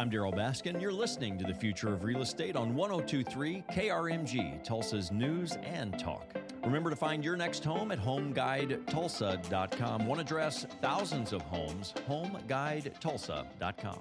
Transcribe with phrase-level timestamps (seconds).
[0.00, 0.80] I'm Darryl Baskin.
[0.80, 6.34] You're listening to the Future of Real Estate on 1023 KRMG, Tulsa's news and talk.
[6.64, 10.06] Remember to find your next home at homeguidetulsa.com.
[10.06, 14.00] One address, thousands of homes, homeguidetulsa.com.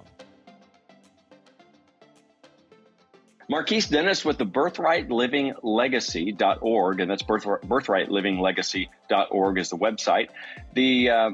[3.49, 10.29] Marquise Dennis with the Birthright Living Legacy.org, and that's Birthright Living Legacy.org is the website.
[10.75, 11.31] The uh,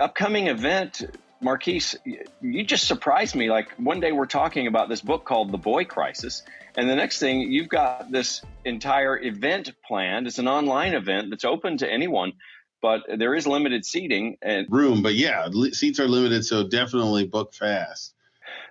[0.00, 1.02] upcoming event,
[1.40, 1.96] Marquise,
[2.40, 3.50] you just surprised me.
[3.50, 6.42] Like one day we're talking about this book called The Boy Crisis,
[6.76, 10.26] and the next thing you've got this entire event planned.
[10.26, 12.32] It's an online event that's open to anyone
[12.82, 15.02] but there is limited seating and room.
[15.02, 18.14] But yeah, seats are limited, so definitely book fast.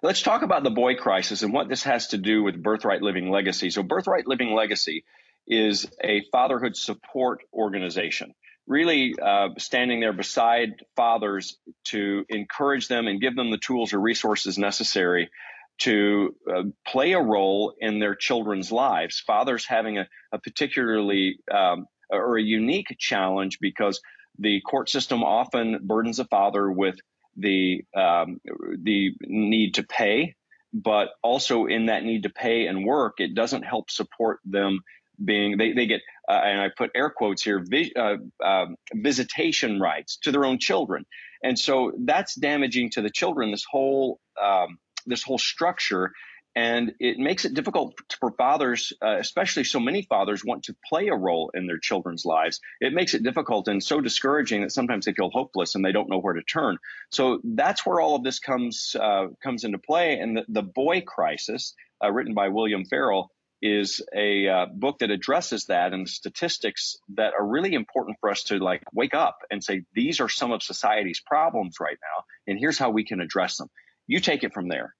[0.01, 3.29] Let's talk about the boy crisis and what this has to do with Birthright Living
[3.29, 3.71] Legacy.
[3.71, 5.03] So, Birthright Living Legacy
[5.47, 8.33] is a fatherhood support organization,
[8.67, 13.99] really uh, standing there beside fathers to encourage them and give them the tools or
[13.99, 15.29] resources necessary
[15.77, 19.19] to uh, play a role in their children's lives.
[19.19, 24.01] Fathers having a, a particularly um, or a unique challenge because
[24.39, 26.95] the court system often burdens a father with
[27.37, 28.39] the um,
[28.81, 30.35] the need to pay,
[30.73, 34.79] but also in that need to pay and work, it doesn't help support them
[35.23, 39.79] being they, they get uh, and I put air quotes here vi- uh, uh, visitation
[39.79, 41.05] rights to their own children,
[41.43, 43.51] and so that's damaging to the children.
[43.51, 46.11] This whole um, this whole structure
[46.55, 51.09] and it makes it difficult for fathers, uh, especially so many fathers want to play
[51.09, 52.61] a role in their children's lives.
[52.79, 56.09] It makes it difficult and so discouraging that sometimes they feel hopeless and they don't
[56.09, 56.77] know where to turn.
[57.11, 60.17] So that's where all of this comes uh, comes into play.
[60.19, 65.11] And the, the Boy Crisis, uh, written by William Farrell, is a uh, book that
[65.11, 69.63] addresses that and statistics that are really important for us to like wake up and
[69.63, 73.57] say these are some of society's problems right now, and here's how we can address
[73.57, 73.69] them.
[74.07, 74.93] You take it from there.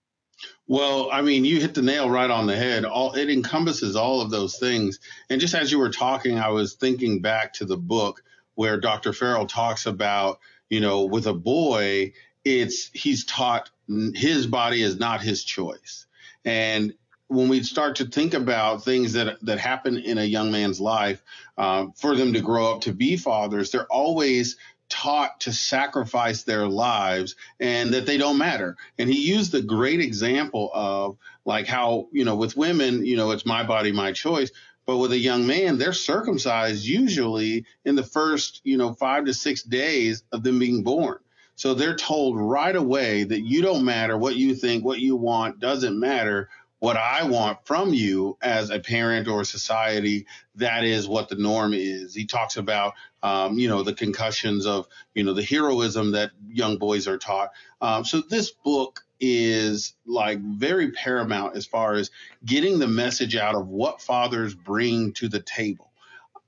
[0.68, 2.86] Well, I mean, you hit the nail right on the head.
[2.86, 5.00] All it encompasses all of those things.
[5.30, 8.24] And just as you were talking, I was thinking back to the book
[8.56, 9.14] where Dr.
[9.14, 10.40] Farrell talks about,
[10.70, 12.14] you know, with a boy,
[12.44, 16.06] it's he's taught his body is not his choice.
[16.44, 16.94] And
[17.28, 21.24] when we start to think about things that that happen in a young man's life,
[21.58, 24.58] uh, for them to grow up to be fathers, they're always
[24.90, 28.78] taught to sacrifice their lives and that they don't matter.
[29.00, 33.32] And he used the great example of like how, you know, with women, you know,
[33.32, 34.52] it's my body, my choice.
[34.86, 39.34] But with a young man, they're circumcised usually in the first, you know, five to
[39.34, 41.18] six days of them being born.
[41.56, 45.60] So they're told right away that you don't matter what you think, what you want
[45.60, 46.50] doesn't matter
[46.80, 51.74] what I want from you as a parent or society, that is what the norm
[51.74, 52.14] is.
[52.14, 52.94] He talks about,
[53.24, 57.52] um, you know, the concussions of, you know, the heroism that young boys are taught.
[57.82, 62.12] Um, so this book is like very paramount as far as
[62.44, 65.92] getting the message out of what fathers bring to the table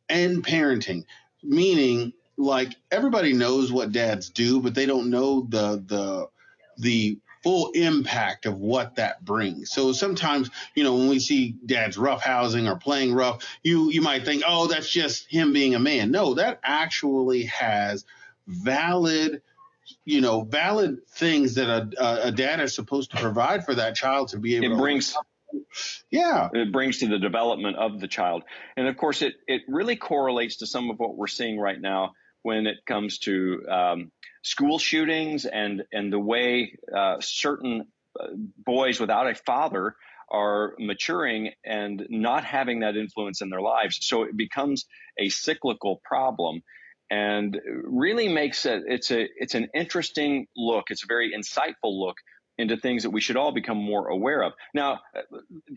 [0.10, 1.06] and parenting,
[1.42, 6.28] meaning like everybody knows what dads do, but they don't know the the
[6.78, 9.72] the full impact of what that brings.
[9.72, 14.26] So sometimes, you know, when we see dads roughhousing or playing rough, you you might
[14.26, 16.12] think, oh, that's just him being a man.
[16.12, 18.04] No, that actually has
[18.48, 19.42] valid
[20.04, 24.28] you know valid things that a, a dad is supposed to provide for that child
[24.30, 25.16] to be able it to brings
[26.12, 28.44] yeah it brings to the development of the child
[28.76, 32.14] and of course it it really correlates to some of what we're seeing right now
[32.44, 34.12] when it comes to um,
[34.44, 37.88] school shootings and and the way uh, certain
[38.20, 38.28] uh,
[38.58, 39.96] boys without a father
[40.30, 44.00] are maturing and not having that influence in their lives.
[44.02, 44.86] So it becomes
[45.18, 46.62] a cyclical problem
[47.10, 50.86] and really makes it it's a it's an interesting look.
[50.90, 52.18] It's a very insightful look
[52.58, 54.54] into things that we should all become more aware of.
[54.74, 55.02] Now,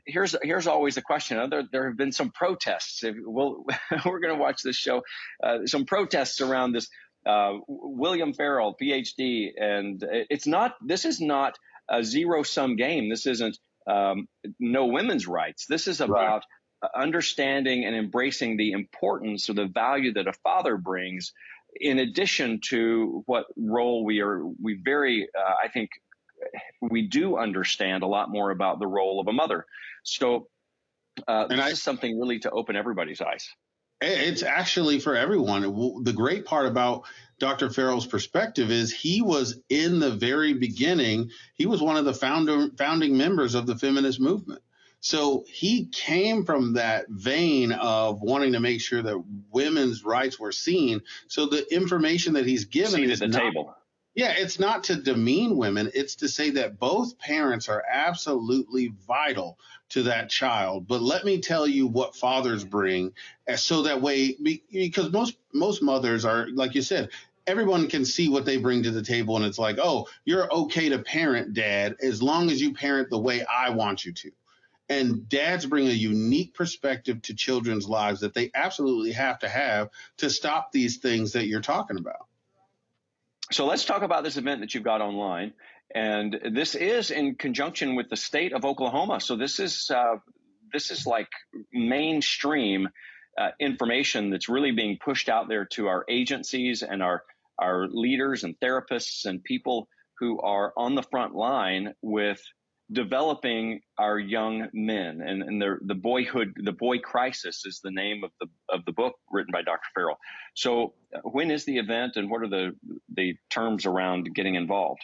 [0.07, 1.51] here's here's always the question.
[1.51, 3.03] There, there have been some protests.
[3.05, 3.65] We'll,
[4.05, 5.03] we're going to watch this show.
[5.43, 6.89] Uh, some protests around this
[7.27, 10.75] uh, William Farrell, PhD, and it's not.
[10.85, 11.59] This is not
[11.89, 13.11] a zero sum game.
[13.11, 14.27] This isn't um,
[14.59, 15.67] no women's rights.
[15.67, 16.45] This is about
[16.83, 16.91] right.
[16.95, 21.33] understanding and embracing the importance or the value that a father brings,
[21.79, 24.43] in addition to what role we are.
[24.63, 25.91] We very, uh, I think,
[26.81, 29.67] we do understand a lot more about the role of a mother.
[30.03, 30.49] So.
[31.27, 33.47] Uh, this I, is something really to open everybody's eyes.
[34.01, 35.63] It's actually for everyone.
[36.05, 37.05] The great part about
[37.39, 37.69] Dr.
[37.69, 42.69] Farrell's perspective is he was in the very beginning, he was one of the founder,
[42.79, 44.63] founding members of the feminist movement.
[45.01, 50.53] So he came from that vein of wanting to make sure that women's rights were
[50.53, 51.01] seen.
[51.29, 53.75] So the information that he's given seen is at the not, table.
[54.15, 55.91] Yeah, it's not to demean women.
[55.95, 59.59] It's to say that both parents are absolutely vital
[59.91, 60.89] to that child.
[60.89, 63.13] But let me tell you what fathers bring,
[63.47, 64.37] eh, so that way,
[64.73, 67.11] because most most mothers are like you said,
[67.47, 70.89] everyone can see what they bring to the table, and it's like, oh, you're okay
[70.89, 74.31] to parent, dad, as long as you parent the way I want you to.
[74.89, 79.91] And dads bring a unique perspective to children's lives that they absolutely have to have
[80.17, 82.27] to stop these things that you're talking about.
[83.53, 85.53] So let's talk about this event that you've got online.
[85.93, 89.21] And this is in conjunction with the state of Oklahoma.
[89.21, 90.17] So this is uh,
[90.73, 91.29] this is like
[91.73, 92.89] mainstream
[93.37, 97.25] uh, information that's really being pushed out there to our agencies and our
[97.59, 99.89] our leaders and therapists and people
[100.19, 102.41] who are on the front line with
[102.93, 105.21] developing our young men.
[105.21, 108.93] And, and the, the boyhood the boy crisis is the name of the of the
[108.93, 110.19] book written by dr farrell.
[110.55, 112.75] So uh, when is the event and what are the
[113.15, 115.01] the terms around getting involved?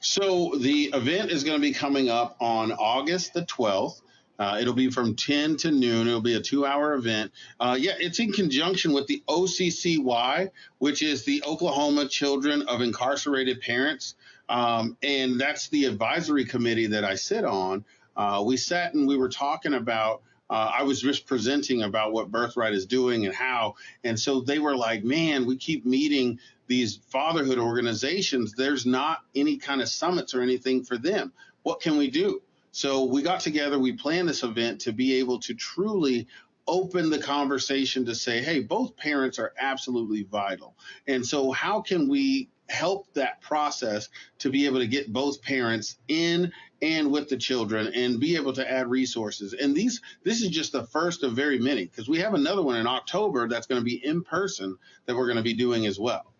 [0.00, 4.00] So the event is going to be coming up on august the 12th
[4.38, 6.08] uh, it'll be from 10 to noon.
[6.08, 7.32] It'll be a two hour event.
[7.60, 13.60] Uh, yeah, it's in conjunction with the OCCY, which is the Oklahoma Children of Incarcerated
[13.60, 14.14] Parents.
[14.48, 17.84] Um, and that's the advisory committee that I sit on.
[18.16, 20.22] Uh, we sat and we were talking about.
[20.50, 23.76] Uh, I was just presenting about what Birthright is doing and how.
[24.04, 28.52] And so they were like, man, we keep meeting these fatherhood organizations.
[28.52, 31.32] There's not any kind of summits or anything for them.
[31.62, 32.42] What can we do?
[32.74, 36.26] So we got together, we planned this event to be able to truly
[36.66, 40.74] open the conversation to say, hey, both parents are absolutely vital.
[41.06, 45.98] And so, how can we help that process to be able to get both parents
[46.08, 46.50] in
[46.82, 49.52] and with the children and be able to add resources?
[49.52, 52.74] And these this is just the first of very many because we have another one
[52.74, 56.00] in october that's going to be in person that we're going to be doing as
[56.00, 56.32] well.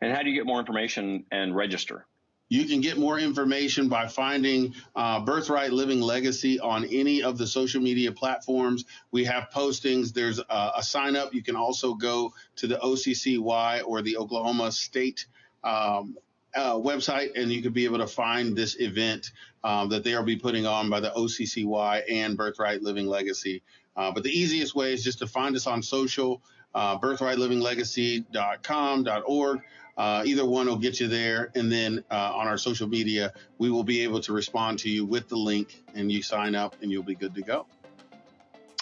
[0.00, 2.06] And how do you get more information and register
[2.50, 7.46] you can get more information by finding uh, Birthright Living Legacy on any of the
[7.46, 8.86] social media platforms.
[9.12, 10.12] We have postings.
[10.12, 11.32] There's a, a sign up.
[11.32, 15.26] You can also go to the OCCY or the Oklahoma State
[15.62, 16.18] um,
[16.56, 19.30] uh, website, and you could be able to find this event
[19.62, 23.62] um, that they will be putting on by the OCCY and Birthright Living Legacy.
[23.96, 26.42] Uh, but the easiest way is just to find us on social,
[26.74, 29.60] uh, birthrightlivinglegacy.com.org.
[30.00, 31.52] Uh, either one will get you there.
[31.54, 35.04] And then uh, on our social media, we will be able to respond to you
[35.04, 37.66] with the link and you sign up and you'll be good to go.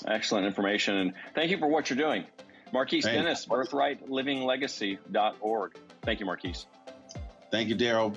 [0.06, 0.94] Excellent information.
[0.94, 2.24] And thank you for what you're doing.
[2.72, 3.16] Marquise Thanks.
[3.16, 5.76] Dennis, birthrightlivinglegacy.org.
[6.02, 6.66] Thank you, Marquise.
[7.50, 8.16] Thank you, Darryl.